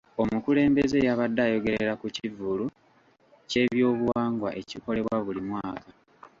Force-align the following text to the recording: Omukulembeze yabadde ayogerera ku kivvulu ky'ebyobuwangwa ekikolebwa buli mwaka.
Omukulembeze 0.21 0.97
yabadde 1.07 1.41
ayogerera 1.47 1.93
ku 2.01 2.07
kivvulu 2.15 2.65
ky'ebyobuwangwa 3.49 4.49
ekikolebwa 4.61 5.17
buli 5.25 5.41
mwaka. 5.47 5.89